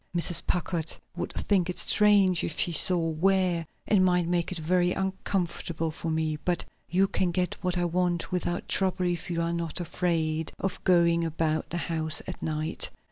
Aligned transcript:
Mrs. 0.17 0.47
Packard 0.47 0.97
would 1.15 1.31
think 1.31 1.69
it 1.69 1.77
strange 1.77 2.43
if 2.43 2.57
she 2.57 2.71
saw 2.71 3.09
where, 3.11 3.67
and 3.85 4.03
might 4.03 4.27
make 4.27 4.51
it 4.51 4.57
very 4.57 4.93
uncomfortable 4.93 5.91
for 5.91 6.09
me. 6.09 6.37
But 6.37 6.65
you 6.89 7.07
can 7.07 7.29
get 7.29 7.53
what 7.63 7.77
I 7.77 7.85
want 7.85 8.31
without 8.31 8.67
trouble 8.67 9.05
if 9.05 9.29
you 9.29 9.43
are 9.43 9.53
not 9.53 9.79
afraid 9.79 10.53
of 10.57 10.83
going 10.85 11.23
about 11.23 11.69
the 11.69 11.77
house 11.77 12.23
at 12.25 12.41
night. 12.41 12.89